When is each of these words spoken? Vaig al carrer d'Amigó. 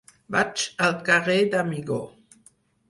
Vaig 0.35 0.63
al 0.87 0.97
carrer 1.11 1.37
d'Amigó. 1.53 2.03